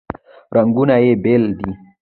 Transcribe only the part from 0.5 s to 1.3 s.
رنګونه یې